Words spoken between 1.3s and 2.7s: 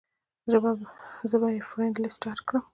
به ئې فرېنډ لسټ ته اېډ کړم-